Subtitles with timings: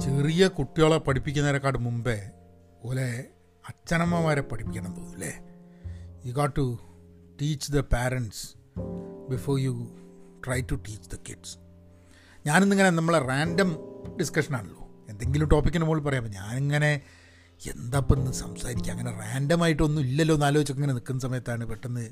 [0.00, 2.30] ചെറിയ കുട്ടികളെ പഠിപ്പിക്കുന്നതിനെക്കാട്ട് മുമ്പേ
[2.84, 3.24] ഓലെ
[3.68, 5.32] അച്ഛനമ്മമാരെ പഠിപ്പിക്കണം തോന്നുന്നു
[6.26, 6.78] you got to
[7.40, 8.56] teach the parents
[9.30, 9.96] before you
[10.46, 11.58] try to teach the kids
[12.46, 13.70] ഞാനിന്നിങ്ങനെ നമ്മളെ റാൻഡം
[14.16, 16.26] ഡിസ്കഷനാണല്ലോ എന്തെങ്കിലും ടോപ്പിക്കിന് മുകളിൽ പറയാം.
[16.30, 17.02] ഞാനിങ്ങനെ
[17.60, 18.90] എന്താ ഇപ്പം ഇന്ന് സംസാരിക്കുക?
[18.90, 22.04] അങ്ങനെ റാൻഡമായിട്ടൊന്നും ഇല്ലല്ലോ എന്ന് ആലോചിച്ചൊക്കെ ഇങ്ങനെ നിൽക്കുന്ന സമയത്താണ് പെട്ടെന്ന്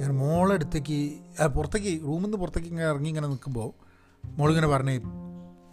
[0.00, 1.18] ഞാൻ മോളടുത്തേക്ക്
[1.56, 3.70] പുറത്തേക്ക് റൂമിൽ നിന്ന് പുറത്തേക്ക് ഇങ്ങനെ ഇറങ്ങി ഇങ്ങനെ നിൽക്കുമ്പോൾ
[4.24, 5.00] മോളിങ്ങനെ പറഞ്ഞ്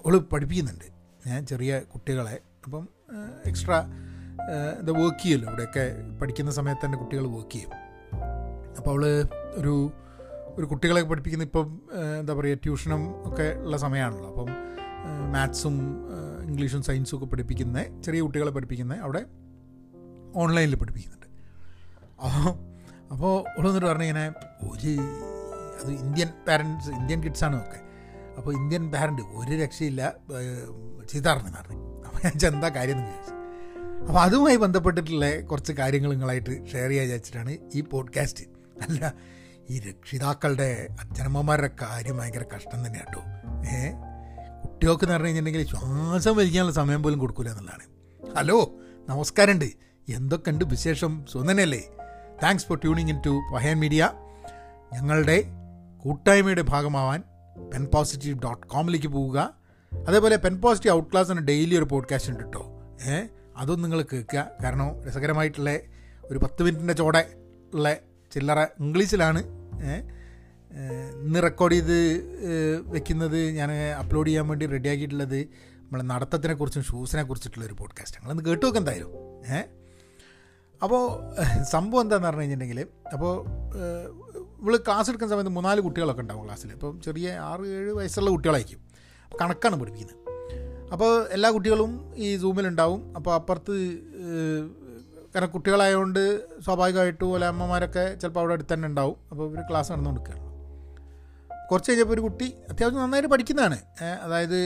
[0.06, 0.99] ഓൾ പഠിപ്പിക്കുന്നുണ്ട്.
[1.50, 2.40] ചെറിയ കുട്ടികളെ.
[2.66, 2.90] അപ്പം
[3.46, 3.80] എക്സ്ട്രാ
[4.82, 5.86] ഇത് വർക്ക് ചെയ്യുമല്ലോ ഇവിടെയൊക്കെ
[6.22, 7.72] പഠിക്കുന്ന സമയത്ത് തന്നെ കുട്ടികൾ വർക്ക് ചെയ്യും.
[8.78, 9.04] അപ്പോൾ അവൾ
[9.56, 9.92] ഒരു
[10.58, 11.68] ഒരു കുട്ടികളെ പഠിപ്പിക്കുന്ന ഇപ്പം
[12.20, 14.50] എന്താ പറയുക ട്യൂഷനും ഒക്കെ ഉള്ള സമയമാണല്ലോ അപ്പം
[15.32, 15.76] മാത്സും
[16.48, 19.22] ഇംഗ്ലീഷും സയൻസും ഒക്കെ പഠിപ്പിക്കുന്ന ചെറിയ കുട്ടികളെ പഠിപ്പിക്കുന്ന അവിടെ
[20.36, 21.28] ഓൺലൈനിൽ പഠിപ്പിക്കുന്നുണ്ട്.
[22.24, 22.50] അപ്പോൾ
[23.14, 24.30] അപ്പോൾ ഇവിടെ പറഞ്ഞിങ്ങനെ
[24.70, 24.94] ഒരു
[25.82, 27.80] അത് ഇന്ത്യൻ പാരൻസ് ഇന്ത്യൻ കിഡ്സാണ് ഒക്കെ?
[28.38, 30.02] അപ്പോൾ ഇന്ത്യൻ പാരന്റ് ഒരു രക്ഷയില്ല
[31.10, 33.36] ചീത്താറിന് പറഞ്ഞു അപ്പോൾ ഞാൻ എന്താ കാര്യം എന്ന് ചോദിച്ചു
[34.08, 38.44] അപ്പോൾ അതുമായി ബന്ധപ്പെട്ടിട്ടുള്ള കുറച്ച് കാര്യങ്ങൾ നിങ്ങളായിട്ട് ഷെയർ ചെയ്യാൻ വിചാരിച്ചിട്ടാണ് ഈ പോഡ്കാസ്റ്റ്
[38.82, 39.14] അല്ല
[39.70, 43.22] ഈ രക്ഷിതാക്കളുടെ അച്ഛനമ്മമാരുടെ കാര്യം ഭയങ്കര കഷ്ടം തന്നെ കേട്ടോ
[43.70, 43.92] ഏ?
[44.64, 47.86] കുട്ടികൾക്ക് എന്ന് പറഞ്ഞു കഴിഞ്ഞിട്ടുണ്ടെങ്കിൽ ശ്വാസം വലിക്കാനുള്ള സമയം പോലും കൊടുക്കില്ല എന്നുള്ളതാണ്.
[48.38, 48.58] ഹലോ
[49.08, 49.70] നമസ്കാരമുണ്ട്.
[50.08, 51.26] എന്തൊക്കെയുണ്ട് വിശേഷം?
[51.32, 51.84] സുന്ദനല്ലേ
[52.44, 54.04] thanks for tuning in to Pahayan media
[54.94, 55.38] ഞങ്ങളുടെ
[56.06, 57.24] കൂട്ടായ്മയുടെ ഭാഗമാവാൻ
[57.74, 59.59] പെൻ പോസിറ്റീവ് ഡോട്ട് കോമിലേക്ക് പോവുക.
[60.08, 62.64] അതേപോലെ പെൻ പോസിറ്റീവ് ഔട്ട് ക്ലാസ് എന്ന ഡെയിലി ഒരു പോഡ്കാസ്റ്റ് ഉണ്ട് കേട്ടോ
[63.08, 64.48] ഏഹ് അതും നിങ്ങൾ കേൾക്കുക.
[64.64, 65.80] കാരണം രസകരമായിട്ടുള്ള
[66.24, 67.34] ഒരു പത്ത് മിനിറ്റിന്റെ ചോടെ
[67.74, 67.94] ഉള്ള
[68.34, 69.42] ചില്ലറ ഇംഗ്ലീഷിലാണ്.
[71.24, 71.98] ഇന്ന് റെക്കോർഡ് ചെയ്ത്
[72.86, 75.40] വെക്കുന്നത് ഞാൻ അപ്ലോഡ് ചെയ്യാൻ വേണ്ടി റെഡിയാക്കിയിട്ടുള്ളത്
[75.84, 79.12] നമ്മളെ നടത്തത്തിനെ കുറിച്ചും ഷൂസിനെ കുറിച്ചിട്ടുള്ള ഒരു പോഡ്കാസ്റ്റ് ഞങ്ങളൊന്ന് കേട്ട് നോക്കാം എന്തായാലും.
[79.56, 79.66] ഏഹ്
[80.84, 81.02] അപ്പോൾ
[81.64, 83.34] സംഭവം എന്താണെന്ന് പറഞ്ഞു കഴിഞ്ഞിട്ടുണ്ടെങ്കിൽ അപ്പോൾ
[84.62, 88.89] ഇവൾ ക്ലാസ് എടുക്കുന്ന സമയത്ത് മൂന്നാൽ കുട്ടികളൊക്കെ ഉണ്ടാവും ക്ലാസ്സിൽ ഇപ്പം ചെറിയ ആറ് ഏഴ് വയസ്സുള്ള കുട്ടികളായിരിക്കും.
[89.32, 90.18] കണക്കാണ് പഠിപ്പിക്കുന്നത്
[90.94, 93.76] അപ്പോൾ എല്ലാ കുട്ടികളും ഈ സൂമിലുണ്ടാവും അപ്പോൾ അപ്പുറത്ത്
[95.36, 96.22] കാരണം കുട്ടികളായതുകൊണ്ട്
[96.66, 99.18] സ്വാഭാവികമായിട്ടും ഓല അമ്മമാരൊക്കെ ചിലപ്പോൾ അവിടെ അടുത്ത് തന്നെ ഉണ്ടാവും.
[99.32, 100.46] അപ്പോൾ ഇവർ ക്ലാസ് നടന്നു കൊടുക്കുകയാണ്
[101.70, 103.78] കുറച്ച് കഴിഞ്ഞപ്പോൾ ഒരു കുട്ടി അത്യാവശ്യം നന്നായിട്ട് പഠിക്കുന്നതാണ്.
[104.24, 104.60] അതായത്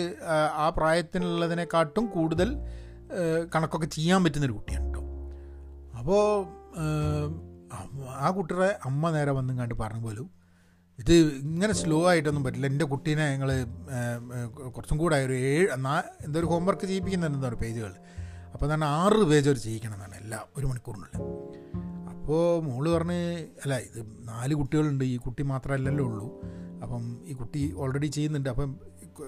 [0.64, 2.50] ആ പ്രായത്തിനുള്ളതിനെക്കാട്ടും കൂടുതൽ
[3.56, 5.02] കണക്കൊക്കെ ചെയ്യാൻ പറ്റുന്നൊരു കുട്ടിയാണ് കേട്ടോ
[6.00, 6.24] അപ്പോൾ
[8.26, 10.43] ആ കുട്ടിയുടെ അമ്മ നേരെ വന്നും കണ്ട് പറഞ്ഞു പോലും
[11.00, 12.68] ഇത് ഇങ്ങനെ സ്ലോ ആയിട്ടൊന്നും പറ്റില്ല.
[12.68, 13.50] എന്റെ കുട്ടീനെ ഞങ്ങൾ
[14.76, 15.94] കുറച്ചും കൂടെ ഒരു ഏഴ് നാ
[16.26, 17.94] എന്തോ ഒരു ഹോംവർക്ക് ചെയ്യിപ്പിക്കുന്നുണ്ട് എന്തോ പേജുകൾ
[18.54, 21.16] അപ്പോൾ തന്നെ ആറ് പേജ് ഒരു ചെയ്യിക്കണം എന്നാണ് എല്ലാ ഒരു മണിക്കൂറിനുള്ളിൽ.
[22.12, 23.20] അപ്പോൾ മോൾ പറഞ്ഞ്
[23.64, 26.28] അല്ല ഇത് നാല് കുട്ടികളുണ്ട് ഈ കുട്ടി മാത്രമല്ലല്ലോ ഉള്ളൂ.
[26.84, 28.50] അപ്പം ഈ കുട്ടി ഓൾറെഡി ചെയ്യുന്നുണ്ട്.
[28.50, 28.70] അപ്പം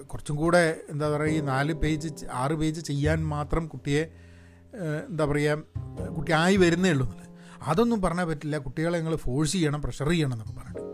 [0.02, 2.08] കുറച്ചും കൂടെ എന്താ പറയുക ഈ നാല് പേജ്
[2.42, 4.02] ആറ് പേജ് ചെയ്യാൻ മാത്രം കുട്ടിയെ
[5.08, 7.28] എന്താ പറയുക കുട്ടി ആയി വരുന്നേ ഉള്ളൂ എന്നുള്ളത്.
[7.62, 8.58] അതൊന്നും പറഞ്ഞാൽ പറ്റില്ല.
[8.58, 10.85] കുട്ടികളെ നിങ്ങൾ ഫോഴ്സ് ചെയ്യണം പ്രഷർ ചെയ്യണം എന്നൊക്കെ പറഞ്ഞിട്ട്.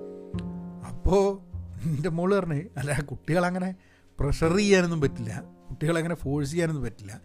[1.03, 1.39] അപ്പോൾ
[1.85, 3.75] എന്റെ മോൾ പറഞ്ഞ് അല്ല കുട്ടികളങ്ങനെ
[4.21, 5.43] പ്രഷർ ചെയ്യാനൊന്നും പറ്റില്ല.
[5.71, 7.21] കുട്ടികളങ്ങനെ ഫോഴ്സ് ചെയ്യാനൊന്നും പറ്റില്ല.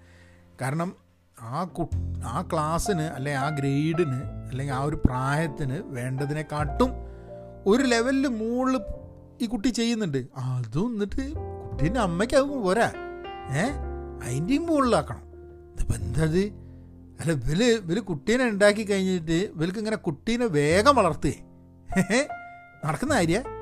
[0.62, 0.96] കാരണം
[1.42, 1.90] ആ കു
[2.26, 6.92] ആ ക്ലാസ്സിന് അല്ലെ ആ ഗ്രേഡിന് അല്ലെങ്കിൽ ആ ഒരു പ്രായത്തിന് വേണ്ടതിനെക്കാട്ടും
[7.66, 8.82] ഒരു ലെവലിൽ മുകളിൽ
[9.42, 10.18] ഈ കുട്ടി ചെയ്യുന്നുണ്ട്.
[10.38, 11.34] അതും എന്നിട്ട്
[11.70, 12.92] കുട്ടീന്റെ അമ്മയ്ക്ക് അത് പോരാ.
[13.52, 13.64] ഏ?
[14.26, 15.22] അതിന്റെയും മുകളിലാക്കണം.
[15.74, 16.44] ഇതിപ്പോൾ എന്തത്
[17.20, 22.28] അല്ല ഇവൽ ഇവൽ കുട്ടീനെ ഉണ്ടാക്കി കഴിഞ്ഞിട്ട് ഇവൽക്ക് ഇങ്ങനെ കുട്ടീനെ വേഗം വളർത്തുകയെ.
[22.86, 23.57] നടക്കുന്ന കാര്യ?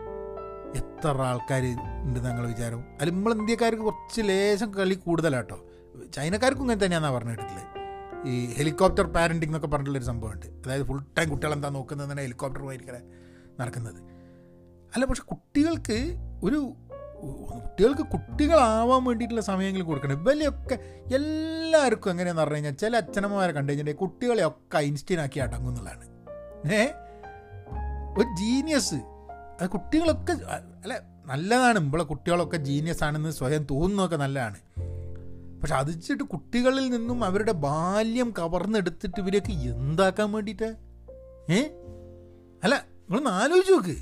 [0.75, 1.65] എത്ര ആൾക്കാർ
[2.01, 2.79] ഉണ്ട് ഞങ്ങൾ വിചാരം?
[3.01, 5.65] അല്ല നമ്മൾ ഇന്ത്യക്കാർക്ക് കുറച്ച് ലേശം കളി കൂടുതലാട്ടോ.
[6.13, 7.85] ചൈനക്കാർക്കും ഇങ്ങനെ തന്നെയാണെന്നാണ് പറഞ്ഞു കേട്ടിട്ടുള്ളത്
[8.27, 10.45] ഈ ഹെലികോപ്റ്റർ പാരന്റിംഗ് എന്നൊക്കെ പറഞ്ഞിട്ടുള്ളൊരു സംഭവമുണ്ട്.
[10.45, 13.01] അതായത് ഫുൾ ടൈം കുട്ടികൾ എന്താ നോക്കുന്നത് തന്നെ ഹെലികോപ്റ്റർ ഹെലികോപ്റ്ററുമായിരിക്കണേ
[13.59, 13.99] നടക്കുന്നത്.
[14.95, 16.73] അല്ല പക്ഷെ കുട്ടികൾക്ക് ഒരു
[17.51, 20.21] കുട്ടികൾക്ക് കുട്ടികളാവാൻ വേണ്ടിയിട്ടുള്ള സമയങ്ങൾ കൊടുക്കണം.
[20.21, 20.75] ഇവലെയൊക്കെ
[21.15, 26.05] എല്ലാവർക്കും എങ്ങനെയാണെന്ന് പറഞ്ഞു കഴിഞ്ഞാൽ ചില അച്ഛനമ്മമാരെ കണ്ടു കഴിഞ്ഞിട്ടുണ്ടെങ്കിൽ കുട്ടികളെയൊക്കെ ഐൻസ്റ്റീനാക്കി അടങ്ങും എന്നുള്ളതാണ്.
[26.73, 26.85] ഏ?
[28.17, 29.14] ഒരു ജീനിയസ്
[29.63, 31.79] കുട്ടികളൊക്കെ അല്ല നല്ലതാണ്.
[31.79, 34.59] ഇമ്പളെ കുട്ടികളൊക്കെ ജീനിയസ് ആണെന്ന് സ്വയം തോന്നുന്നതൊക്കെ നല്ലതാണ്.
[35.61, 40.75] പക്ഷെ അത് വെച്ചിട്ട് കുട്ടികളിൽ നിന്നും അവരുടെ ബാല്യം കവർന്നെടുത്തിട്ട് ഇവരെയൊക്കെ എന്താക്കാൻ വേണ്ടിയിട്ട്?
[41.49, 41.61] ഏ?
[42.63, 43.95] അല്ല നിങ്ങളൊന്ന് ആലോചിച്ച് നോക്ക്.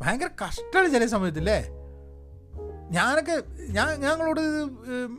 [0.00, 1.68] ഭയങ്കര കഷ്ടമാണ് ചില സമയത്തില്ലേ
[2.90, 4.40] ഞാനൊക്കെ ഞാൻ ഞങ്ങളോട്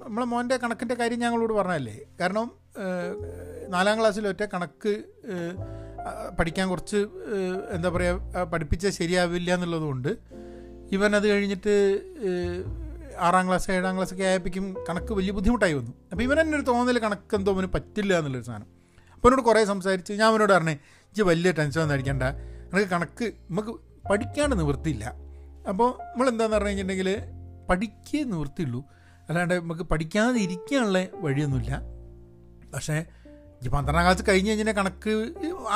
[0.06, 2.00] നമ്മളെ മോന്റെ കണക്കിന്റെ കാര്യം ഞങ്ങളോട് പറഞ്ഞതല്ലേ?
[2.22, 2.52] കാരണം
[3.70, 5.04] നാലാം ക്ലാസ്സിലൊറ്റ കണക്ക്
[6.40, 7.00] പഠിക്കാൻ കുറച്ച്
[7.76, 10.12] എന്താ പറയുക പഠിപ്പിച്ചാൽ ശരിയാവില്ല എന്നുള്ളതുകൊണ്ട്
[10.96, 11.74] ഇവൻ അത് കഴിഞ്ഞിട്ട്
[13.28, 15.94] ആറാം ക്ലാസ് ഏഴാം ക്ലാസ് ഒക്കെ ആയപ്പോഴേക്കും കണക്ക് വലിയ ബുദ്ധിമുട്ടായി വന്നു.
[16.12, 18.68] അപ്പോൾ ഇവൻ തന്നെ ഒരു തോന്നൽ കണക്ക് എന്തോ അവന് പറ്റില്ല എന്നുള്ളൊരു സാധനം.
[19.16, 20.76] അപ്പോൾ എന്നോട് കുറേ സംസാരിച്ച് ഞാൻ അവനോട് പറഞ്ഞേ
[21.12, 22.24] ഇജ്ജ് വലിയ ടെൻഷൻ ഒന്നും അടിക്കണ്ട.
[22.70, 23.74] നിനക്ക് കണക്ക് നമുക്ക്
[24.10, 25.06] പഠിക്കാണ്ട് നിവൃത്തിയില്ല.
[25.70, 27.10] അപ്പോൾ നമ്മൾ എന്താണെന്ന് പറഞ്ഞു കഴിഞ്ഞിട്ടുണ്ടെങ്കിൽ
[27.70, 28.82] പഠിക്കേ നിവൃത്തിയുള്ളൂ.
[29.30, 31.74] അല്ലാണ്ട് നമുക്ക് പഠിക്കാതെ ഇരിക്കാനുള്ള വഴിയൊന്നുമില്ല.
[32.74, 32.98] പക്ഷേ
[33.64, 35.14] ഈ പന്ത്രണ്ടാം ക്ലാസ് കഴിഞ്ഞ് കഴിഞ്ഞാൽ കണക്ക്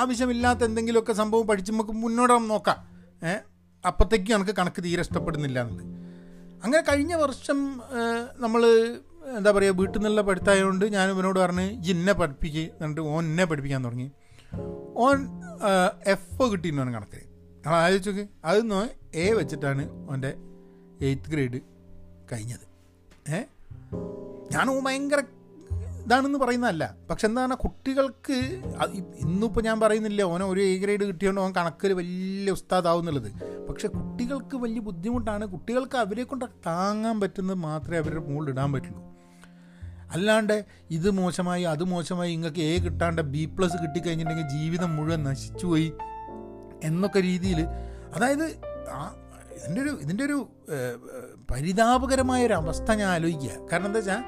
[0.02, 2.80] ആവശ്യമില്ലാത്ത എന്തെങ്കിലുമൊക്കെ സംഭവം പഠിച്ച് നമുക്ക് മുന്നോട്ട് നോക്കാം.
[3.30, 3.42] ഏഹ്
[3.88, 5.88] അപ്പോഴത്തേക്കും നമുക്ക് കണക്ക് തീരെ ഇഷ്ടപ്പെടുന്നില്ല എന്നുള്ളത്.
[6.64, 7.58] അങ്ങനെ കഴിഞ്ഞ വർഷം
[8.44, 8.62] നമ്മൾ
[9.38, 14.08] എന്താ പറയുക വീട്ടിൽ നിന്നുള്ള പഠിത്തമായതുകൊണ്ട് ഞാൻ ഇവനോട് പറഞ്ഞ് ഇന്നെ പഠിപ്പിക്ക് എന്നിട്ട് ഓൻ എന്നെ പഠിപ്പിക്കാൻ തുടങ്ങി.
[15.06, 15.20] ഓൻ
[16.14, 17.26] എഫ് കിട്ടിയിരുന്നു കണക്കിന്.
[17.66, 18.82] നമ്മൾ ആലോചിച്ചോക്ക് അതൊന്ന്
[19.18, 20.32] എ വെച്ചിട്ടാണ് ഓന്റെ
[21.08, 21.60] എയ്ത്ത് ഗ്രേഡ്
[22.32, 22.66] കഴിഞ്ഞത്.
[23.36, 23.46] ഏഹ്
[24.54, 25.22] ഞാൻ ഭയങ്കര
[26.06, 26.84] ഇതാണെന്ന് പറയുന്നതല്ല.
[27.10, 28.38] പക്ഷെ എന്താണ് കുട്ടികൾക്ക്
[29.24, 33.30] ഇന്നിപ്പോൾ ഞാൻ പറയുന്നില്ല ഓന ഒരു എ ഗ്രേഡ് കിട്ടിയോണ്ട് ഓൻ കണക്കിൽ വലിയ ഉസ്താദാവുന്നുള്ളത്.
[33.70, 39.02] പക്ഷെ കുട്ടികൾക്ക് വലിയ ബുദ്ധിമുട്ടാണ് കുട്ടികൾക്ക് അവരെ കൊണ്ട് താങ്ങാൻ പറ്റുന്നത് മാത്രമേ അവരുടെ മുകളിൽ ഇടാൻ പറ്റുള്ളൂ.
[40.16, 40.58] അല്ലാണ്ട്
[40.98, 45.90] ഇത് മോശമായി അത് മോശമായി ഇങ്ങൾക്ക് എ കിട്ടാണ്ട് ബി പ്ലസ് കിട്ടിക്കഴിഞ്ഞിട്ടുണ്ടെങ്കിൽ ജീവിതം മുഴുവൻ നശിച്ചുപോയി
[46.90, 47.60] എന്നൊക്കെ രീതിയിൽ
[48.16, 48.46] അതായത്
[49.58, 50.38] ഇതിന്റെ ഒരു ഇതിന്റെ ഒരു
[51.52, 53.54] പരിതാപകരമായ ഒരു അവസ്ഥ ഞാൻ ആലോചിക്കുക.
[53.72, 54.22] കാരണം എന്താ വെച്ചാൽ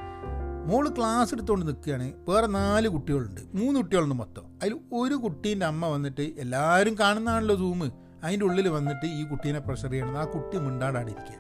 [0.66, 3.42] മോൾ ക്ലാസ് എടുത്തുകൊണ്ട് നിൽക്കുകയാണ് വേറെ നാല് കുട്ടികളുണ്ട്.
[3.54, 4.46] മൂന്ന് കുട്ടികളുണ്ട് മൊത്തം.
[4.64, 7.92] അതിൽ ഒരു കുട്ടീന്റെ അമ്മ വന്നിട്ട് എല്ലാവരും കാണുന്നതാണല്ലോ സൂമ്
[8.24, 10.18] അതിന്റെ ഉള്ളിൽ വന്നിട്ട് ഈ കുട്ടീനെ പ്രഷർ ചെയ്യണം.
[10.18, 11.36] ആ കുട്ടി മിണ്ടാടാടിരിക്കുക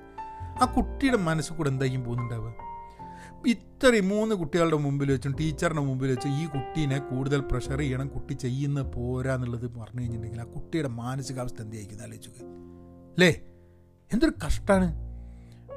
[0.61, 2.53] ആ കുട്ടിയുടെ മനസ്സിൽ കൂടെ എന്തായിരിക്കും പോകുന്നുണ്ടാവുക?
[3.47, 8.07] ഇത്രയും മൂന്ന് കുട്ടികളുടെ മുമ്പിൽ വെച്ചും ടീച്ചറിന്റെ മുമ്പിൽ വെച്ചും ഈ കുട്ടീനെ കൂടുതൽ പ്രഷർ ചെയ്യണം.
[8.07, 12.45] കുട്ടി ചെയ്യുന്ന പോരാ എന്നുള്ളത് പറഞ്ഞു കഴിഞ്ഞിട്ടുണ്ടെങ്കിൽ ആ കുട്ടിയുടെ മാനസികാവസ്ഥ എന്തായിരിക്കും ആലോചിക്കുക
[13.15, 13.41] അല്ലേ?
[14.13, 15.04] എന്തൊരു കഷ്ടമാണ്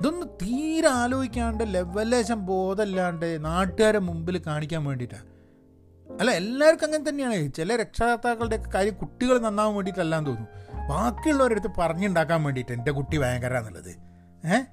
[0.01, 5.27] ഇതൊന്നും തീരെ ആലോചിക്കാണ്ട് ലെവലേശം ബോധമില്ലാണ്ട് നാട്ടുകാരെ മുമ്പിൽ കാണിക്കാൻ വേണ്ടിയിട്ടാണ്
[6.21, 7.53] അല്ല എല്ലാവർക്കും അങ്ങനെ തന്നെയാണ്.
[7.53, 10.87] ചില രക്ഷകർത്താക്കളുടെയൊക്കെ കാര്യം കുട്ടികൾ നന്നാവാൻ വേണ്ടിയിട്ടല്ലാന്ന് തോന്നുന്നു.
[10.89, 13.91] ബാക്കിയുള്ളവരടുത്ത് പറഞ്ഞുണ്ടാക്കാൻ വേണ്ടിയിട്ട് എന്റെ കുട്ടി ഭയങ്കര എന്നുള്ളത്
[14.47, 14.65] ഏഹ്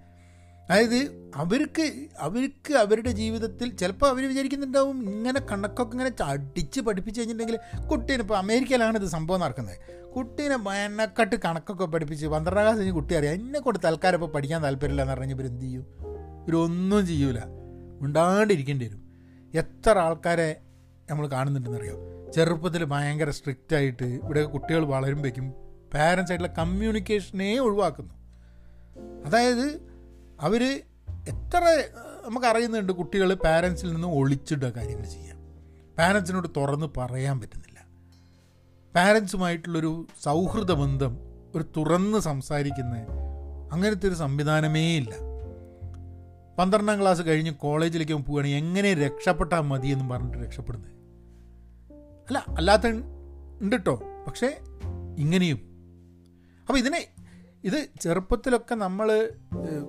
[0.69, 8.37] അതായത് അവർക്ക് അവർക്ക് അവരുടെ ജീവിതത്തിൽ ചിലപ്പോൾ അവർ വിചാരിക്കുന്നുണ്ടാവും ഇങ്ങനെ കണക്കൊക്കെ ഇങ്ങനെ അടിച്ച് പഠിപ്പിച്ച് കഴിഞ്ഞിട്ടുണ്ടെങ്കിൽ കുട്ടീനിപ്പോൾ
[8.37, 10.04] അമേരിക്കയിലാണ് ഇത് സംഭവം നടക്കുന്നത്.
[10.15, 13.33] കുട്ടീനെ മെനക്കെട്ട് കണക്കൊക്കെ പഠിപ്പിച്ച് പന്ത്രണ്ടാം ക്ലാസ് കഴിഞ്ഞ് കുട്ടി അറിയാം.
[13.33, 15.85] എന്നെ കൊണ്ട് തൽക്കാലം ഇപ്പോൾ പഠിക്കാൻ താല്പര്യമില്ല എന്ന് പറഞ്ഞാൽ ഇവർ എന്ത് ചെയ്യും?
[16.47, 17.39] ഇവരൊന്നും ചെയ്യൂല.
[18.01, 19.05] ഉണ്ടാണ്ടിരിക്കേണ്ടി വരും.
[19.53, 20.61] എത്ര ആൾക്കാരെ
[21.11, 22.15] നമ്മൾ കാണുന്നുണ്ടെന്നറിയോ?
[22.35, 25.49] ചെറുപ്പത്തിൽ ഭയങ്കര സ്ട്രിക്റ്റ് ആയിട്ട് ഇവിടെ കുട്ടികൾ വളരുമ്പോഴേക്കും
[25.93, 28.13] പാരൻസ് ആയിട്ടുള്ള കമ്മ്യൂണിക്കേഷനെ ഒഴിവാക്കുന്നു.
[29.25, 29.79] അതായത്
[30.41, 30.63] അവർ
[31.29, 31.83] എത്ര
[32.27, 35.37] നമുക്കറിയുന്നുണ്ട് കുട്ടികൾ പാരൻസിൽ നിന്ന് ഒളിച്ചിട്ട കാര്യങ്ങൾ ചെയ്യാം
[35.97, 37.74] പാരൻസിനോട് തുറന്ന് പറയാൻ പറ്റുന്നില്ല.
[38.95, 41.13] പാരൻസുമായിട്ടുള്ളൊരു സൗഹൃദ ബന്ധം
[41.55, 42.95] ഒരു തുറന്ന് സംസാരിക്കുന്ന
[43.71, 45.13] അങ്ങനത്തെ ഒരു സംവിധാനമേ ഇല്ല.
[46.59, 50.91] പന്ത്രണ്ടാം ക്ലാസ് കഴിഞ്ഞ് കോളേജിലേക്ക് പോവുകയാണെങ്കിൽ എങ്ങനെ രക്ഷപ്പെട്ടാൽ മതി എന്ന് പറഞ്ഞിട്ട് രക്ഷപ്പെടുന്നത്
[52.27, 54.57] അല്ല അല്ലാത്ത ഉണ്ട് കേട്ടോ പക്ഷേ
[55.17, 55.59] ഇങ്ങനെയും.
[56.61, 57.07] അപ്പോൾ ഇതിനെ
[57.63, 59.29] ഇത് ചെറുപ്പത്തിലൊക്കെ നമ്മൾ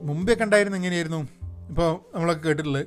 [0.03, 1.29] മുമ്പേ കണ്ടായിരുന്നു എങ്ങനെയായിരുന്നു?
[1.69, 2.87] ഇപ്പോൾ നമ്മളൊക്കെ കേട്ടിട്ടുള്ളത്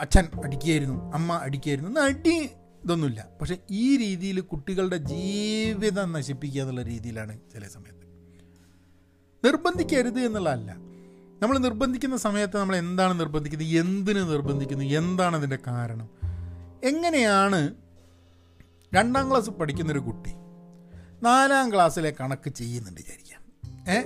[0.00, 2.50] അച്ഛൻ അടിക്കുകയായിരുന്നു അമ്മ അടിക്കുകയായിരുന്നു അടി
[2.86, 3.26] ഇതൊന്നുമില്ല.
[3.40, 8.06] പക്ഷേ ഈ രീതിയിൽ കുട്ടികളുടെ ജീവിതം നശിപ്പിക്കുക എന്നുള്ള രീതിയിലാണ് ചില സമയത്ത്.
[9.46, 10.72] നിർബന്ധിക്കരുത് എന്നുള്ളതല്ല.
[11.42, 13.68] നമ്മൾ നിർബന്ധിക്കുന്ന സമയത്ത് നമ്മൾ എന്താണ് നിർബന്ധിക്കുന്നത്?
[13.68, 14.84] എന്തിന് നിർബന്ധിക്കുന്നു?
[14.84, 16.08] എന്താണ് അതിന്റെ കാരണം?
[16.84, 17.74] എങ്ങനെയാണ്
[18.94, 20.30] രണ്ടാം ക്ലാസ് പഠിക്കുന്നൊരു കുട്ടി
[21.22, 23.42] നാലാം ക്ലാസ്സിലെ കണക്ക് ചെയ്യുന്നുണ്ട് വിചാരിക്കാം.
[23.92, 24.02] ഏ?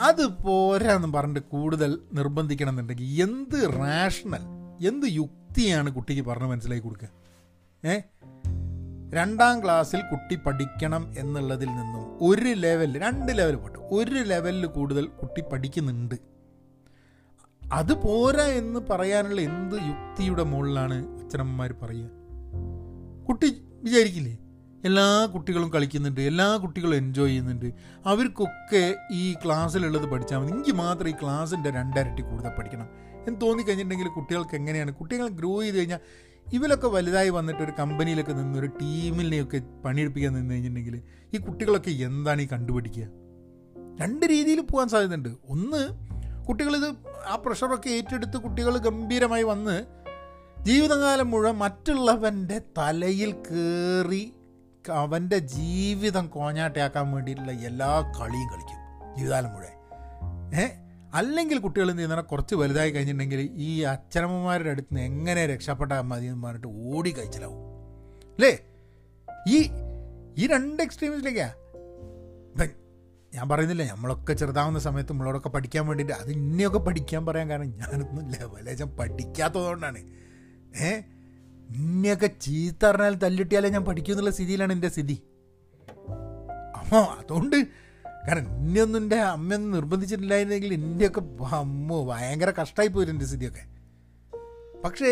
[0.00, 4.40] അത് പോരാന്ന് പറഞ്ഞിട്ട് കൂടുതൽ നിർബന്ധിക്കണം എന്നുണ്ടെങ്കിൽ എന്ത് റാഷണൽ
[4.88, 7.21] എന്ത് യുക്തിയാണ് കുട്ടിക്ക് പറഞ്ഞ് മനസ്സിലാക്കി കൊടുക്കുക?
[7.86, 8.00] ഏ?
[9.12, 13.78] രണ്ടാം ക്ലാസ്സിൽ കുട്ടി പഠിക്കണം എന്നുള്ളതിൽ നിന്നും ഒരു ലെവൽ രണ്ട് ലെവൽ പോട്ടെ.
[13.78, 16.14] ഒരു ലെവലിൽ കൂടുതൽ കുട്ടി പഠിക്കുന്നുണ്ട്.
[17.72, 22.08] അത് പോരാ എന്ന് പറയാനുള്ള എന്ത് യുക്തിയുടെ മുകളിലാണ് അച്ഛനമ്മമാർ പറയുക?
[23.28, 24.38] കുട്ടി വിചാരിക്കില്ലേ?
[24.84, 27.72] എല്ലാ കുട്ടികളും കളിക്കുന്നുണ്ട് എല്ലാ കുട്ടികളും എൻജോയ് ചെയ്യുന്നുണ്ട്.
[28.06, 30.52] അവർക്കൊക്കെ ഈ ക്ലാസ്സിലുള്ളത് പഠിച്ചാൽ മതി.
[30.52, 32.88] എനിക്ക് മാത്രം ഈ ക്ലാസ്സിന്റെ രണ്ടരട്ടി കൂടുതൽ പഠിക്കണം.
[33.26, 34.94] എന്ന് തോന്നിക്കഴിഞ്ഞിട്ടുണ്ടെങ്കിൽ കുട്ടികൾക്ക് എങ്ങനെയാണ്?
[34.94, 35.98] കുട്ടികൾ ഗ്രോ ചെയ്ത് കഴിഞ്ഞാൽ
[36.52, 41.02] ഇവരൊക്കെ വലുതായി വന്നിട്ട് ഒരു കമ്പനിയിലൊക്കെ നിന്ന് ഒരു ടീമിനെയൊക്കെ പണിയെടുപ്പിക്കാൻ നിന്ന് കഴിഞ്ഞിട്ടുണ്ടെങ്കിൽ
[41.34, 43.04] ഈ കുട്ടികളൊക്കെ എന്താണ് ഈ കണ്ടുപിടിക്കുക?
[44.00, 45.28] രണ്ട് രീതിയിൽ പോകാൻ സാധ്യതയുണ്ട്.
[45.48, 45.88] ഒന്ന്
[46.44, 46.94] കുട്ടികളിത്
[47.28, 49.84] ആ പ്രഷറൊക്കെ ഏറ്റെടുത്ത് കുട്ടികൾ ഗംഭീരമായി വന്ന്
[50.62, 54.32] ജീവിതകാലം മുഴുവൻ മറ്റുള്ളവന്റെ തലയിൽ കയറി
[54.90, 59.16] അവന്റെ ജീവിതം കോഞ്ഞാട്ടയാക്കാൻ വേണ്ടിയിട്ടുള്ള എല്ലാ കളിയും കളിക്കും.
[59.16, 59.72] ജീവിതകാലം മുഴുവൻ.
[60.60, 60.81] ഏ
[61.14, 66.46] അല്ലെങ്കിൽ കുട്ടികൾ എന്ത് ചെയ്യുന്ന കുറച്ച് വലുതായി കഴിഞ്ഞിട്ടുണ്ടെങ്കിൽ ഈ അച്ഛനമ്മമാരുടെ അടുത്ത് നിന്ന് എങ്ങനെ രക്ഷപ്പെട്ടാൽ മതി എന്ന്
[66.46, 67.56] പറഞ്ഞിട്ട് ഓടി കഴിച്ചിലാവും.
[68.34, 68.58] അല്ലേ?
[69.48, 69.70] ഈ
[70.38, 71.62] ഈ രണ്ട് എക്സ്ട്രീമിസിലേക്കാണ്
[73.34, 78.96] ഞാൻ പറയുന്നില്ല നമ്മളൊക്കെ ചെറുതാവുന്ന സമയത്ത് നമ്മളോടൊക്കെ പഠിക്കാൻ വേണ്ടിയിട്ട് അത് ഇന്നെയൊക്കെ പഠിക്കാൻ പറയാൻ കാരണം ഞാനൊന്നും ലെവലേശം
[78.96, 79.98] പഠിക്കാത്തതുകൊണ്ടാണ്.
[80.82, 81.00] ഏ?
[81.76, 85.22] ഇന്നെയൊക്കെ ചീത്ത അറിഞ്ഞാൽ തല്ലിട്ടിയാലേ ഞാൻ പഠിക്കൂ എന്നുള്ള സ്ഥിതിയിലാണ് എന്റെ സ്ഥിതി.
[86.78, 87.56] അപ്പോൾ അതുകൊണ്ട്
[88.28, 91.22] കാരണം ഇന്നെയൊന്നും എന്റെ അമ്മയൊന്നും നിർബന്ധിച്ചിട്ടില്ലായിരുന്നെങ്കിൽ ഇന്ത്യയൊക്കെ
[91.54, 93.64] അമ്മ ഭയങ്കര കഷ്ടമായി പോയിരുന്നു എന്റെ സ്ഥിതിയൊക്കെ.
[94.84, 95.10] പക്ഷേ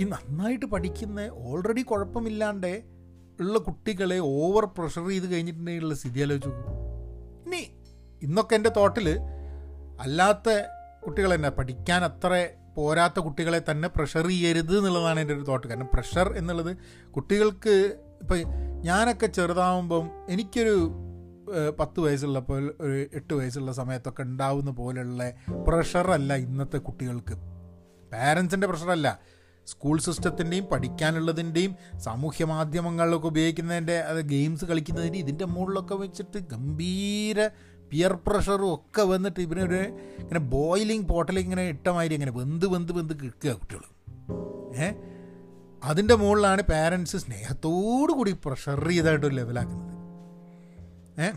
[0.00, 2.82] ഈ നന്നായിട്ട് പഠിക്കുന്ന ഓൾറെഡി കുഴപ്പമില്ലാണ്ട്
[3.40, 6.50] ഉള്ള കുട്ടികളെ ഓവർ പ്രഷർ ചെയ്ത് കഴിഞ്ഞിട്ടുണ്ടെങ്കിലുള്ള സ്ഥിതി ആലോചിച്ചു
[7.46, 7.62] ഇനി
[8.22, 9.18] ഇന്നൊക്കെ എന്റെ തോട്ടിൽ
[10.00, 10.48] അല്ലാത്ത
[11.06, 16.32] കുട്ടികൾ തന്നെ പഠിക്കാൻ അത്ര പോരാത്ത കുട്ടികളെ തന്നെ പ്രഷർ ചെയ്യരുത് എന്നുള്ളതാണ് എന്റെ ഒരു തോട്ട് കാരണം പ്രഷർ
[16.36, 16.76] എന്നുള്ളത്
[17.10, 17.74] കുട്ടികൾക്ക്
[18.20, 18.38] ഇപ്പം
[18.80, 20.76] ഞാനൊക്കെ ചെറുതാവുമ്പം എനിക്കൊരു
[21.78, 25.32] പത്ത് വയസ്സുള്ളപ്പോൾ ഒരു എട്ട് വയസ്സുള്ള സമയത്തൊക്കെ ഉണ്ടാവുന്ന പോലെയുള്ള
[25.68, 27.34] പ്രഷറല്ല ഇന്നത്തെ കുട്ടികൾക്ക്.
[28.12, 29.20] പാരൻസിന്റെ പ്രഷറല്ല
[29.68, 37.48] സ്കൂൾ സിസ്റ്റത്തിന്റെയും പഠിക്കാനുള്ളതിന്റെയും സാമൂഹ്യ മാധ്യമങ്ങളിലൊക്കെ ഉപയോഗിക്കുന്നതിന്റെ അത് ഗെയിംസ് കളിക്കുന്നതിന്റെ ഇതിന്റെ മുകളിലൊക്കെ വെച്ചിട്ട് ഗംഭീര
[37.90, 39.76] പിയർ പ്രഷറും ഒക്കെ വന്നിട്ട് ഇവനൊരു
[40.18, 43.84] ഇങ്ങനെ ബോയിലിംഗ് പോട്ടലിങ് ഇങ്ങനെ ഇട്ടമാതിരി ഇങ്ങനെ വെന്ത് വെന്ത് വെന്ത് കിടക്കുക കുട്ടികൾ
[44.76, 44.94] ഏഹ്
[45.84, 49.91] അതിന്റെ മുകളിലാണ് പാരൻസ് സ്നേഹത്തോടു കൂടി പ്രഷർ ചെയ്തായിട്ട് ലെവലാക്കുന്നത്
[51.20, 51.30] ഏ?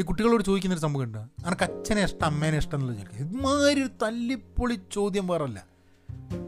[0.00, 1.18] ഈ കുട്ടികളോട് ചോദിക്കുന്നൊരു സംഭവം ഉണ്ട്.
[1.18, 5.66] അനക്ക് അച്ഛനെ ഇഷ്ടം അമ്മേനെ ഇഷ്ടം എന്നുള്ളത് ചോദിക്കുക ഇമാതിരി ഒരു തല്ലിപ്പൊളി ചോദ്യം വേറല്ല.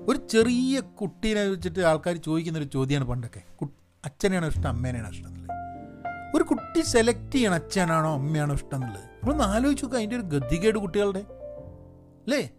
[0.09, 3.67] ഒരു ചെറിയ കുട്ടീനെ വെച്ചിട്ട് ആൾക്കാർ ചോദിക്കുന്നൊരു ചോദ്യമാണ് പണ്ടൊക്കെ.
[4.05, 5.51] അച്ഛനെയാണോ ഇഷ്ടം അമ്മേനെയാണോ ഇഷ്ടം എന്നുള്ളത്.
[6.37, 9.05] ഒരു കുട്ടി സെലക്ട് ചെയ്യണം അച്ഛനാണോ അമ്മയാണോ ഇഷ്ടം എന്നുള്ളത്.
[9.05, 11.19] നമ്മളൊന്ന് ആലോചിച്ച് നോക്കുക അതിന്റെ ഒരു ഗതികേട് കുട്ടികളുടെ.
[12.25, 12.51] അല്ലേ?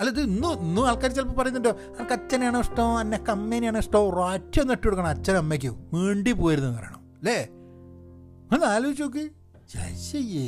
[0.00, 3.98] അല്ല ഇത് ഇന്നും ഇന്നും ആൾക്കാർ ചിലപ്പോൾ പറയുന്നുണ്ടോ അനക്ക് അച്ഛനെയാണോ ഇഷ്ടം അന്നക്ക് അമ്മേനെയാണോ ഇഷ്ടം?
[3.98, 5.90] ഒരൊറ്റ ഒന്ന് ഇട്ട് കൊടുക്കണം അച്ഛനും അമ്മയ്ക്കും.
[5.92, 6.98] വേണ്ടി പോയിരുന്നു പറയണം.
[6.98, 7.48] അല്ലേ?
[8.52, 9.30] ഒന്ന് ആലോചിച്ച് നോക്ക്
[9.68, 10.46] ശശയ്യേ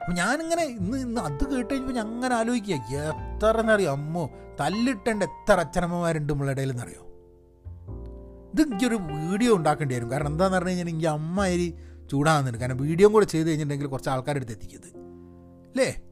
[0.00, 5.60] അപ്പം ഞാനിങ്ങനെ ഇന്ന് ഇന്ന് അത് കേട്ട് കഴിഞ്ഞപ്പോൾ ഞാൻ അങ്ങനെ ആലോചിക്കുക എത്ര എന്നറിയോ അമ്മോ തല്ലിട്ടേണ്ട എത്ര
[5.60, 7.02] അച്ഛനമ്മമാരുണ്ട് നമ്മളെ ഇടയിൽ എന്നറിയോ
[8.52, 10.10] ഇത് എനിക്കൊരു വീഡിയോ ഉണ്ടാക്കേണ്ടി വരും.
[10.10, 11.74] കാരണം എന്താണെന്ന് പറഞ്ഞു കഴിഞ്ഞാൽ എനിക്ക് അമ്മ അരി
[12.10, 12.58] ചൂടാകുന്നുണ്ട്.
[12.58, 14.90] കാരണം വീഡിയോ കൂടെ ചെയ്ത് കഴിഞ്ഞിട്ടുണ്ടെങ്കിൽ കുറച്ച് ആൾക്കാരുടെ അടുത്ത് എത്തിക്കുന്നത്
[15.70, 16.02] അല്ലേ?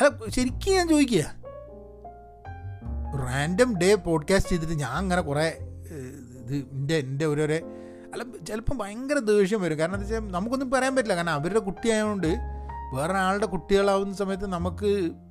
[0.00, 1.24] അല്ല ശരിക്കും ഞാൻ ചോദിക്കുക
[3.26, 5.46] റാൻഡം ഡേ പോഡ്കാസ്റ്റ് ചെയ്തിട്ട് ഞാൻ അങ്ങനെ കുറേ
[6.40, 7.58] ഇത് എന്റെ എന്റെ ഓരോരോ
[8.12, 9.78] അല്ല ചിലപ്പം ഭയങ്കര ദേഷ്യം വരും.
[9.78, 11.16] കാരണം എന്താ വെച്ചാൽ നമുക്കൊന്നും പറയാൻ പറ്റില്ല.
[11.16, 12.30] കാരണം അവരുടെ കുട്ടിയായതുകൊണ്ട്
[12.94, 14.88] വേറെ ആളുടെ കുട്ടികളാവുന്ന സമയത്ത് നമുക്ക്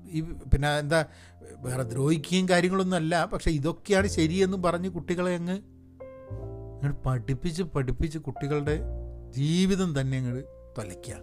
[0.09, 1.05] ഈ പിന്നെ എന്താ
[1.65, 3.25] വേറെ ദ്രോഹിക്കുകയും കാര്യങ്ങളൊന്നും അല്ല.
[3.25, 5.57] പക്ഷേ ഇതൊക്കെയാണ് ശരിയെന്ന് പറഞ്ഞ് കുട്ടികളെ അങ്ങ്
[6.83, 8.75] അങ്ങ് പഠിപ്പിച്ച് പഠിപ്പിച്ച് കുട്ടികളുടെ
[9.29, 10.43] ജീവിതം തന്നെ അങ്ങോട്ട്
[10.77, 11.15] തൊലയ്ക്കുക.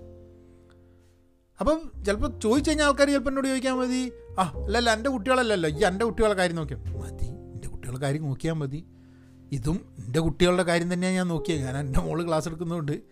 [1.60, 4.12] അപ്പം ചിലപ്പോൾ ചോദിച്ചു കഴിഞ്ഞാൽ ആൾക്കാർ ചിലപ്പോൾ എന്നോട് ചോദിക്കാൻ മതി.
[4.38, 5.68] ആ അല്ലല്ല എന്റെ കുട്ടികളല്ലല്ലോ.
[5.68, 7.26] ഈ എന്റെ കുട്ടികളെ കാര്യം നോക്കിയാൽ മതി.
[7.54, 8.80] എന്റെ കുട്ടികളെ കാര്യം നോക്കിയാൽ മതി.
[9.52, 9.76] ഇതും
[10.06, 11.60] എന്റെ കുട്ടികളുടെ കാര്യം തന്നെയാണ് ഞാൻ നോക്കിയത്.
[11.60, 13.02] ഞാൻ എന്റെ മോൾ ക്ലാസ് എടുക്കുന്നതുകൊണ്ട്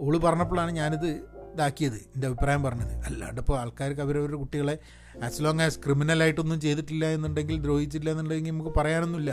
[0.00, 1.08] ഓൾ പറഞ്ഞപ്പോഴാണ് ഞാനിത്
[1.54, 2.94] ഇതാക്കിയത് എന്റെ അഭിപ്രായം പറഞ്ഞത്.
[3.04, 4.78] അല്ലാണ്ട് ഇപ്പോൾ ആൾക്കാർക്ക് അവരവരുടെ കുട്ടികളെ
[5.22, 9.30] ആസ് ലോങ് ആസ് ക്രിമിനലായിട്ടൊന്നും ചെയ്തിട്ടില്ല എന്നുണ്ടെങ്കിൽ ദ്രോഹിച്ചില്ല എന്നുണ്ടെങ്കിൽ നമുക്ക് പറയാനൊന്നുമില്ല.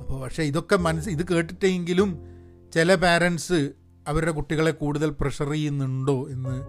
[0.00, 2.26] അപ്പോൾ പക്ഷേ ഇതൊക്കെ മനസ്സ് ഇത് കേട്ടിട്ടെങ്കിലും
[2.72, 3.72] ചില പാരൻസ്
[4.08, 6.62] അവരുടെ കുട്ടികളെ കൂടുതൽ പ്രഷർ ചെയ്യുന്നുണ്ടോ എന്ന്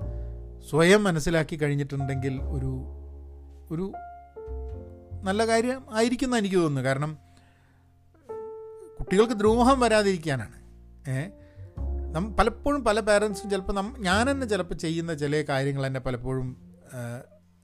[0.70, 2.72] സ്വയം മനസ്സിലാക്കി കഴിഞ്ഞിട്ടുണ്ടെങ്കിൽ ഒരു
[3.72, 3.92] ഒരു
[5.24, 7.26] നല്ല കാര്യം ആയിരിക്കും എന്ന് എനിക്ക് തോന്നുന്നു കാരണം
[9.08, 10.58] കുട്ടികൾക്ക് ദ്രോഹം വരാതിരിക്കാനാണ്.
[11.10, 11.28] ഏഹ്
[12.16, 16.48] നം പലപ്പോഴും പല പാരൻസും ചിലപ്പോൾ നം ഞാൻ തന്നെ ചിലപ്പോൾ ചെയ്യുന്ന ചില കാര്യങ്ങൾ തന്നെ പലപ്പോഴും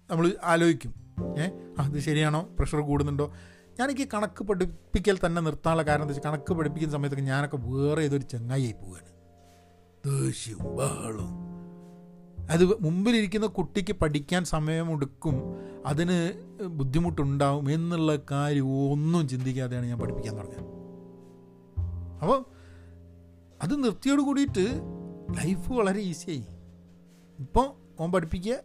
[0.10, 0.94] നമ്മൾ ആലോചിക്കും.
[1.38, 2.42] ഏഹ് അത് ശരിയാണോ?
[2.60, 3.34] പ്രഷർ കൂടുന്നുണ്ടോ?
[3.80, 8.76] ഞാനെനിക്ക് കണക്ക് പഠിപ്പിക്കൽ തന്നെ നിർത്താനുള്ള കാരണം എന്താ വെച്ചാൽ കണക്ക് പഠിപ്പിക്കുന്ന സമയത്തൊക്കെ ഞാനൊക്കെ വേറെ ഏതൊരു ചങ്ങായിയായി
[8.82, 9.10] പോവാണ്.
[10.06, 11.34] ദേഷ്യവും ബഹളവും
[12.50, 15.36] അത് മുമ്പിലിരിക്കുന്ന കുട്ടിക്ക് പഠിക്കാൻ സമയമെടുക്കും
[15.86, 16.18] അതിന്
[16.80, 20.83] ബുദ്ധിമുട്ടുണ്ടാവും എന്നുള്ള കാര്യം ഒന്നും ചിന്തിക്കാതെയാണ് ഞാൻ പഠിപ്പിക്കാൻ തുടങ്ങിയത്.
[22.24, 22.46] അപ്പോൾ
[23.64, 24.66] അത് നിർത്തിയോട് കൂടിയിട്ട്
[25.42, 26.46] ലൈഫ് വളരെ ഈസിയായി
[27.40, 27.68] ഇപ്പോൾ
[28.00, 28.56] ഓൻ പഠിപ്പിക്കുക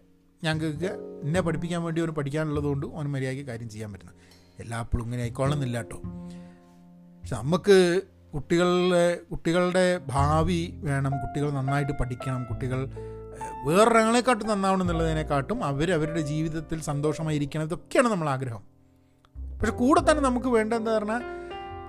[0.45, 0.89] ഞാൻ കേൾക്കുക
[1.23, 4.17] എന്നെ പഠിപ്പിക്കാൻ വേണ്ടി ഓൻ പഠിക്കാനുള്ളത് കൊണ്ട് ഓൻ മര്യാദയ്ക്ക് കാര്യം ചെയ്യാൻ പറ്റുന്നത്
[4.61, 5.97] എല്ലാപ്പോഴും ഇങ്ങനെ ആയിക്കോളണമെന്നില്ല കേട്ടോ
[7.23, 8.03] പക്ഷെ നമുക്ക്
[8.35, 12.91] കുട്ടികളുടെ കുട്ടികളുടെ ഭാവി വേണം കുട്ടികൾ നന്നായിട്ട് പഠിക്കണം കുട്ടികൾ
[13.67, 18.63] വേറൊരാളെക്കാട്ടും നന്നാവണം എന്നുള്ളതിനെക്കാട്ടും അവർ അവരുടെ ജീവിതത്തിൽ സന്തോഷമായിരിക്കണം ഇതൊക്കെയാണ് നമ്മൾ ആഗ്രഹം
[19.61, 21.23] പക്ഷെ കൂടെ തന്നെ നമുക്ക് വേണ്ടതെന്ന് പറഞ്ഞാൽ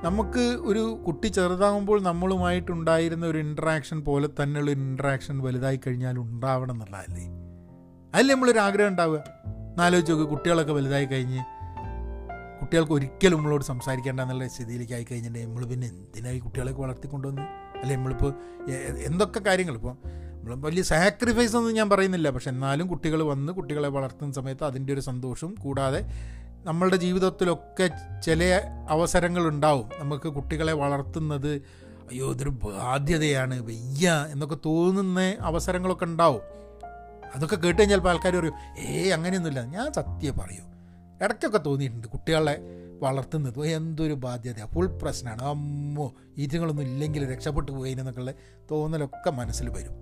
[0.03, 7.25] നമുക്ക് ഒരു കുട്ടി ചെറുതാകുമ്പോൾ നമ്മളുമായിട്ടുണ്ടായിരുന്ന ഒരു ഇൻട്രാക്ഷൻ പോലെ തന്നെയുള്ള ഇൻട്രാക്ഷൻ വലുതായി കഴിഞ്ഞാൽ ഉണ്ടാവണം എന്നുള്ളതല്ലേ?
[8.15, 9.17] അതിൽ നമ്മളൊരു ആഗ്രഹം ഉണ്ടാവുക.
[9.47, 11.41] എന്നാലോചിച്ച് നോക്ക് കുട്ടികളൊക്കെ വലുതായി കഴിഞ്ഞ്
[12.61, 17.41] കുട്ടികൾക്ക് ഒരിക്കലും നമ്മളോട് സംസാരിക്കേണ്ട എന്നുള്ള സ്ഥിതിയിലേക്ക് ആയി കഴിഞ്ഞിട്ടുണ്ടെങ്കിൽ നമ്മൾ പിന്നെ എന്തിനായി ഈ കുട്ടികളെയൊക്കെ വളർത്തിക്കൊണ്ടുവന്ന്?
[17.77, 18.33] അല്ലെ നമ്മളിപ്പോൾ
[19.05, 22.29] എന്തൊക്കെ കാര്യങ്ങൾ ഇപ്പോൾ നമ്മൾ വലിയ സാക്രിഫൈസ് ഒന്നും ഞാൻ പറയുന്നില്ല.
[22.29, 26.01] പക്ഷെ എന്നാലും കുട്ടികൾ വന്ന് കുട്ടികളെ വളർത്തുന്ന സമയത്ത് അതിന്റെ ഒരു സന്തോഷവും കൂടാതെ
[26.65, 27.89] നമ്മളുടെ ജീവിതത്തിലൊക്കെ
[28.21, 29.89] ചില അവസരങ്ങളുണ്ടാവും.
[29.99, 31.61] നമുക്ക് കുട്ടികളെ വളർത്തുന്നത്
[32.11, 36.41] അയ്യോ ഇതൊരു ബാധ്യതയാണ് വയ്യ എന്നൊക്കെ തോന്നുന്ന അവസരങ്ങളൊക്കെ ഉണ്ടാവും.
[37.35, 39.63] അതൊക്കെ കേട്ട് കഴിഞ്ഞാൽ ചിലപ്പോൾ ആൾക്കാർ പറയും ഏ അങ്ങനെയൊന്നുമില്ല.
[39.65, 40.63] ഞാൻ സത്യം പറയൂ.
[41.23, 42.59] ഇടയ്ക്കൊക്കെ തോന്നിയിട്ടുണ്ട് കുട്ടികളെ
[43.01, 43.67] വളർത്തുന്നത്.
[43.67, 45.43] എന്തൊരു ബാധ്യതയാണ് ഫുൾ പ്രശ്നമാണ്.
[45.43, 48.33] അമ്മോ ഈറ്റങ്ങളൊന്നും ഇല്ലെങ്കിൽ രക്ഷപ്പെട്ടു പോയിന്നൊക്കെയുള്ള
[48.71, 49.93] തോന്നലൊക്കെ മനസ്സിൽ വരും.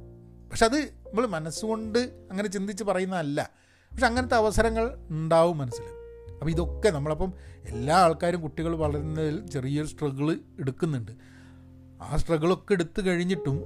[0.49, 3.49] പക്ഷെ അത് നമ്മൾ മനസ്സുകൊണ്ട് അങ്ങനെ ചിന്തിച്ച് പറയുന്നതല്ല.
[3.91, 5.96] പക്ഷെ അങ്ങനത്തെ അവസരങ്ങൾ ഉണ്ടാവും മനസ്സിൽ.
[6.39, 7.33] അപ്പോൾ ഇതൊക്കെ നമ്മളപ്പം
[7.67, 11.11] എല്ലാ ആൾക്കാരും കുട്ടികൾ വളരുന്നതിൽ ചെറിയൊരു സ്ട്രഗിൾ എടുക്കുന്നുണ്ട്.
[12.01, 13.57] ആ സ്ട്രഗിളൊക്കെ എടുത്തു കഴിഞ്ഞിട്ടും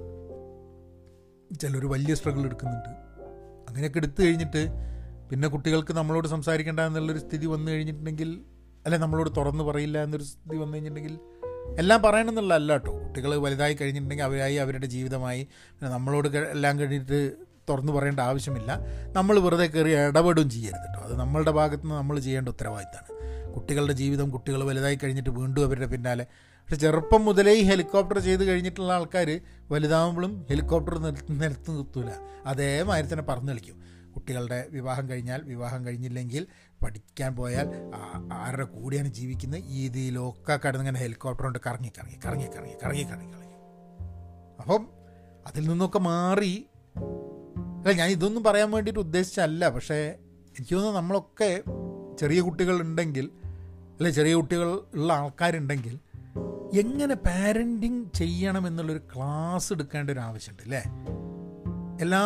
[1.60, 2.90] ചിലർ വലിയ സ്ട്രഗിൾ എടുക്കുന്നുണ്ട്.
[3.68, 4.62] അങ്ങനെയൊക്കെ എടുത്തു കഴിഞ്ഞിട്ട്
[5.30, 8.42] പിന്നെ കുട്ടികൾക്ക് നമ്മളോട് സംസാരിക്കേണ്ട എന്നുള്ളൊരു സ്ഥിതി വന്നു കഴിഞ്ഞിട്ടുണ്ടെങ്കിൽ
[8.86, 11.20] അല്ലെ നമ്മളോട് തുറന്നു പറയില്ല എന്നൊരു സ്ഥിതി വന്നു കഴിഞ്ഞിട്ടുണ്ടെങ്കിൽ
[11.78, 13.00] എല്ലാം പറയണമെന്നുള്ള അല്ല കേട്ടോ.
[13.04, 15.44] കുട്ടികൾ വലുതായി കഴിഞ്ഞിട്ടുണ്ടെങ്കിൽ അവരായി അവരുടെ ജീവിതമായി.
[15.44, 17.38] പിന്നെ നമ്മളോട് എല്ലാം കഴിഞ്ഞിട്ട്
[17.72, 18.80] തുറന്നു പറയേണ്ട ആവശ്യമില്ല.
[19.14, 21.00] നമ്മൾ വെറുതെ കയറി ഇടപെടും ചെയ്യരുത് കേട്ടോ.
[21.00, 23.54] അത് നമ്മളുടെ ഭാഗത്തു നിന്ന് നമ്മൾ ചെയ്യേണ്ട ഉത്തരവാദിത്തമാണ്.
[23.54, 26.26] കുട്ടികളുടെ ജീവിതം കുട്ടികൾ വലുതായി കഴിഞ്ഞിട്ട് വീണ്ടും അവരുടെ പിന്നാലെ.
[26.34, 32.12] പക്ഷെ ചെറുപ്പം മുതലേ ഈ ഹെലികോപ്റ്റർ ചെയ്ത് കഴിഞ്ഞിട്ടുള്ള ആൾക്കാർ വലുതാവുമ്പോഴും ഹെലികോപ്റ്റർ നിർത്തി നിലത്ത് നിർത്തൂല.
[32.46, 33.78] അതേമാതിരി തന്നെ പറഞ്ഞു കളിക്കും.
[34.16, 36.48] കുട്ടികളുടെ വിവാഹം കഴിഞ്ഞാൽ വിവാഹം കഴിഞ്ഞില്ലെങ്കിൽ
[36.84, 37.68] പഠിക്കാൻ പോയാൽ
[38.34, 43.32] ആരുടെ കൂടെയാണ് ജീവിക്കുന്നത് ഈ ഇതിലൊക്കെ കടന്നിങ്ങനെ ഹെലികോപ്റ്റർ കൊണ്ട് കറങ്ങി കറങ്ങി കറങ്ങി കറങ്ങി കറങ്ങി കറങ്ങി.
[44.60, 44.88] അപ്പം
[45.48, 46.66] അതിൽ നിന്നൊക്കെ മാറി
[47.82, 50.00] അല്ല ഞാൻ ഇതൊന്നും പറയാൻ വേണ്ടിയിട്ട് ഉദ്ദേശിച്ചല്ല പക്ഷേ
[50.56, 51.52] എനിക്ക് തോന്നുന്നു നമ്മളൊക്കെ
[52.20, 53.26] ചെറിയ കുട്ടികളുണ്ടെങ്കിൽ
[53.98, 55.96] അല്ലെ ചെറിയ കുട്ടികൾ ഉള്ള ആൾക്കാരുണ്ടെങ്കിൽ
[56.80, 60.82] എങ്ങനെ പാരന്റിങ് ചെയ്യണം എന്നുള്ളൊരു ക്ലാസ് എടുക്കേണ്ട ഒരു ആവശ്യമുണ്ട് അല്ലേ?
[62.02, 62.22] എല്ലാ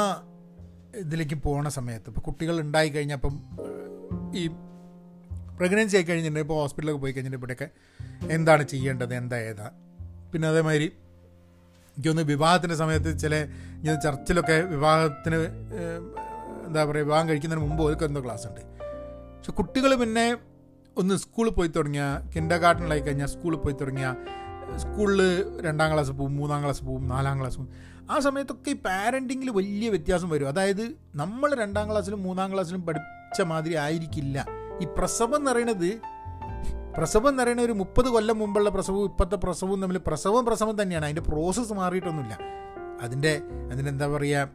[0.96, 3.34] ഇതിലേക്കും പോണ സമയത്ത് ഇപ്പോൾ കുട്ടികൾ ഉണ്ടായി കഴിഞ്ഞപ്പം
[4.34, 4.44] ഈ
[5.58, 7.68] പ്രഗ്നൻസി ആയി കഴിഞ്ഞിട്ടുണ്ടെങ്കിൽ ഇപ്പോൾ ഹോസ്പിറ്റലൊക്കെ പോയി കഴിഞ്ഞിട്ട് ഇവിടെയൊക്കെ
[8.32, 9.68] എന്താണ് ചെയ്യേണ്ടത് എന്താ ഏതാ?
[10.34, 10.88] പിന്നെ അതേമാതിരി
[11.96, 13.36] എനിക്കൊന്ന് വിവാഹത്തിന്റെ സമയത്ത് ചില
[13.80, 15.36] ഇങ്ങനെ ചർച്ചിലൊക്കെ വിവാഹത്തിന്
[16.68, 18.62] എന്താ പറയുക വിവാഹം കഴിക്കുന്നതിന് മുമ്പ് ഒരു എന്തോ ക്ലാസ് ഉണ്ട്.
[19.38, 20.38] പക്ഷെ കുട്ടികൾ പിന്നെ
[20.98, 22.04] ഒന്ന് സ്കൂളിൽ പോയി തുടങ്ങിയ
[22.36, 24.16] കിൻഡർ ഗാർഡനിലായി കഴിഞ്ഞാൽ സ്കൂളിൽ പോയി തുടങ്ങിയ
[24.78, 25.22] സ്കൂളിൽ
[25.62, 27.70] രണ്ടാം ക്ലാസ് പോവും മൂന്നാം ക്ലാസ് പോവും നാലാം ക്ലാസ് പോവും.
[28.12, 30.48] ആ സമയത്തൊക്കെ ഈ പാരന്റിങ്ങിൽ വലിയ വ്യത്യാസം വരും.
[30.48, 34.46] അതായത് നമ്മൾ രണ്ടാം ക്ലാസ്സിലും മൂന്നാം ക്ലാസ്സിലും പഠിച്ച മാതിരി ആയിരിക്കില്ല.
[34.82, 35.90] ഈ പ്രസവം എന്ന് പറയുന്നത്
[36.98, 41.06] പ്രസവം എന്ന് പറയുന്ന ഒരു മുപ്പത് കൊല്ലം മുമ്പുള്ള പ്രസവവും ഇപ്പോഴത്തെ പ്രസവവും തമ്മിൽ പ്രസവം പ്രസവം തന്നെയാണ്.
[41.06, 42.38] അതിന്റെ പ്രോസസ്സ് മാറിയിട്ടൊന്നുമില്ല.
[43.02, 44.50] അതിന്റെ അതിനെന്താ പറയുക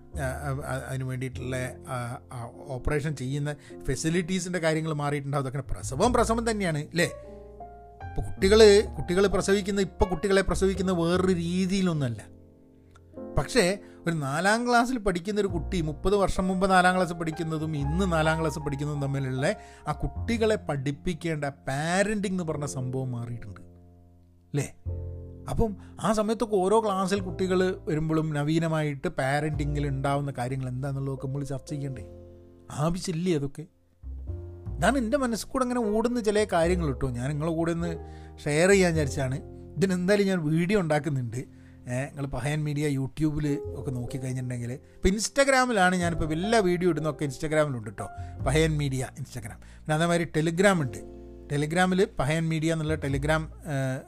[0.88, 1.56] അതിന് വേണ്ടിയിട്ടുള്ള
[2.66, 5.46] ഓപ്പറേഷൻ ചെയ്യുന്ന ഫെസിലിറ്റീസിന്റെ കാര്യങ്ങൾ മാറിയിട്ടുണ്ടാവും.
[5.46, 7.10] അതൊക്കെ പ്രസവം പ്രസവം തന്നെയാണ് അല്ലേ?
[8.08, 8.60] ഇപ്പോൾ കുട്ടികൾ
[8.96, 12.39] കുട്ടികൾ പ്രസവിക്കുന്ന ഇപ്പോൾ കുട്ടികളെ പ്രസവിക്കുന്ന വേറൊരു രീതിയിലൊന്നുമല്ല.
[13.40, 18.40] പക്ഷേ ഒരു നാലാം ക്ലാസ്സിൽ പഠിക്കുന്ന ഒരു കുട്ടി മുപ്പത് വർഷം മുമ്പ് നാലാം ക്ലാസ് പഠിക്കുന്നതും ഇന്ന് നാലാം
[18.40, 19.56] ക്ലാസ് പഠിക്കുന്നതും തമ്മിലുള്ള
[19.88, 23.60] ആ കുട്ടികളെ പഠിപ്പിക്കേണ്ട പാരന്റിങ് എന്ന് പറഞ്ഞ സംഭവം മാറിയിട്ടുണ്ട്.
[24.50, 24.74] അല്ലേ
[25.50, 32.04] അപ്പം ആ സമയത്തൊക്കെ ഓരോ ക്ലാസ്സിൽ കുട്ടികൾ വരുമ്പോഴും നവീനമായിട്ട് പാരന്റിങ്ങിൽ ഉണ്ടാവുന്ന കാര്യങ്ങൾ എന്താണെന്നുള്ളതൊക്കെ നമ്മൾ ചർച്ച ചെയ്യേണ്ടേ?
[32.70, 33.66] ആവശ്യമില്ലേ അതൊക്കെ?
[34.78, 37.10] ഞാൻ എന്റെ മനസ്സിൽ കൂടെ അങ്ങനെ ഓടുന്ന ചില കാര്യങ്ങൾ കേട്ടോ.
[37.10, 37.96] ഞാൻ നിങ്ങളുടെ കൂടെ ഒന്ന്
[38.44, 39.40] ഷെയർ ചെയ്യാൻ വിചാരിച്ചാണ്.
[39.76, 41.59] ഇതിനെന്തായാലും ഞാൻ വീഡിയോ ഉണ്ടാക്കുന്നുണ്ട്.
[41.86, 48.08] നിങ്ങൾ പഹയൻ മീഡിയ യൂട്യൂബിൽ ഒക്കെ നോക്കി കഴിഞ്ഞിട്ടുണ്ടെങ്കിൽ ഇപ്പോൾ ഇൻസ്റ്റാഗ്രാമിലാണ് ഞാനിപ്പോൾ എല്ലാ വീഡിയോ ഇടുന്നൊക്കെ ഇൻസ്റ്റാഗ്രാമിലുണ്ട് കേട്ടോ.
[48.46, 49.60] പഹയൻ മീഡിയ ഇൻസ്റ്റാഗ്രാം.
[49.62, 50.98] പിന്നെ അതേമാതിരി ടെലിഗ്രാം ഉണ്ട്.
[51.52, 53.52] ടെലിഗ്രാമിൽ പഹയൻ മീഡിയ എന്നുള്ള ടെലിഗ്രാം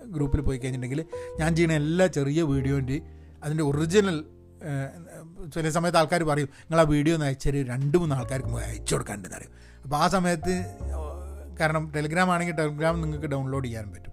[0.06, 1.06] ഗ്രൂപ്പിൽ പോയി കഴിഞ്ഞിട്ടുണ്ടെങ്കിൽ
[1.40, 3.02] ഞാൻ ചെയ്യുന്ന എല്ലാ ചെറിയ വീഡിയോന്റെ
[3.44, 4.24] അതിന്റെ ഒറിജിനൽ
[5.54, 9.52] ചില സമയത്ത് ആൾക്കാർ പറയും നിങ്ങൾ ആ വീഡിയോ ഒന്ന് അയച്ചൊരു രണ്ട് മൂന്ന് ആൾക്കാർക്ക് അയച്ചു കൊടുക്കാണ്ടെന്ന് അറിയും
[9.84, 10.54] അപ്പോൾ ആ സമയത്ത്
[11.60, 14.12] കാരണം ടെലിഗ്രാം ആണെങ്കിൽ ടെലിഗ്രാം നിങ്ങൾക്ക് ഡൗൺലോഡ് ചെയ്യാനും പറ്റും.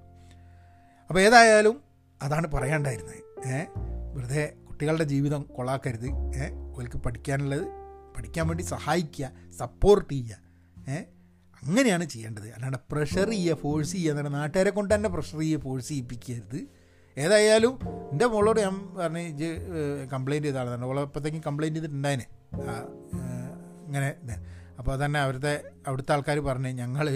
[1.09, 1.81] അപ്പോൾ ഏതായാലും
[2.21, 3.28] അതാണ് പറയാണ്ടായിരുന്നത്.
[4.13, 6.05] വെറുതെ കുട്ടികളുടെ ജീവിതം കൊളാക്കരുത്.
[6.05, 7.67] ഏഹ് അവർക്ക് പഠിക്കാനുള്ളത്
[8.17, 10.37] പഠിക്കാൻ വേണ്ടി സഹായിക്കുക സപ്പോർട്ട് ചെയ്യുക.
[10.89, 10.95] ഏ?
[11.63, 12.49] അങ്ങനെയാണ് ചെയ്യേണ്ടത്.
[12.49, 16.67] അല്ലാണ്ട് പ്രഷർ ചെയ്യുക ഫോഴ്സ് ചെയ്യുക എന്നാണ് നാട്ടുകാരെ കൊണ്ട് തന്നെ പ്രഷർ ചെയ്യുക ഫോഴ്സ് ചെയ്യിപ്പിക്കരുത്.
[17.17, 17.79] ഏതായാലും
[18.11, 19.45] എന്റെ മോളോട് ഞാൻ പറഞ്ഞ് ഇജ്
[20.13, 22.25] കംപ്ലയിന്റ് ചെയ്താണ് ആളാണ് ഓളപ്പോഴത്തേക്കും കംപ്ലയിന്റ് ചെയ്തിട്ടുണ്ടായിനെ.
[22.55, 22.85] ആ,
[23.85, 24.13] ഇങ്ങനെ.
[24.79, 27.07] അപ്പോൾ തന്നെ അവരുടെ അവിടുത്തെ ആൾക്കാർ പറഞ്ഞ് ഞങ്ങൾ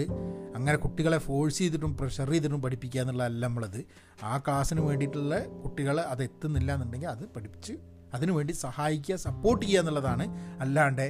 [0.56, 3.80] അങ്ങനെ കുട്ടികളെ ഫോഴ്സ് ചെയ്തിട്ടും പ്രഷർ ചെയ്തിട്ടും പഠിപ്പിക്കുക എന്നുള്ളതല്ല നമ്മളത്.
[4.22, 7.74] ആ ക്ലാസ്സിന് വേണ്ടിയിട്ടുള്ള കുട്ടികൾ അത് എത്തുന്നില്ല എന്നുണ്ടെങ്കിൽ അത് പഠിപ്പിച്ച്
[8.14, 10.26] അതിനുവേണ്ടി സഹായിക്കുക സപ്പോർട്ട് ചെയ്യുക എന്നുള്ളതാണ്.
[10.60, 11.06] അല്ലാണ്ട്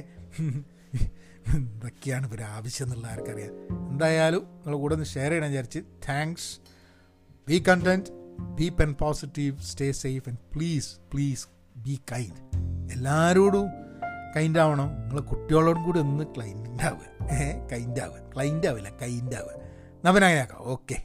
[1.55, 3.53] എന്തൊക്കെയാണ് ഇവർ ആവശ്യം എന്നുള്ള ആർക്കറിയാം.
[3.91, 6.49] എന്തായാലും നിങ്ങൾ കൂടെ ഒന്ന് ഷെയർ ചെയ്യണം വിചാരിച്ച് thanks
[7.47, 8.11] be content
[8.59, 11.45] be pen positive stay safe and please please
[11.77, 12.41] be kind
[12.93, 13.67] എല്ലാവരോടും
[14.35, 17.31] കൈൻഡ് ആവണം നിങ്ങൾ കുട്ടികളോടും കൂടി ഒന്ന് ക്ലൈൻഡ് ആവുക.
[17.31, 19.53] ഏഹ് കൈൻഡ് ആവുക ക്ലൈൻഡ് ആവില്ല കൈൻഡ് ആവുക
[20.05, 20.97] നവനായാക്കാം ഓക്കെ.